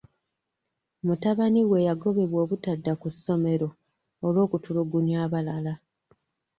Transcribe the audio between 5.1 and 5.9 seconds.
abalala.